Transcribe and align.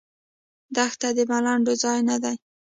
دښته 0.75 1.09
د 1.17 1.19
ملنډو 1.29 1.73
ځای 1.83 1.99
نه 2.09 2.15
دی. 2.23 2.35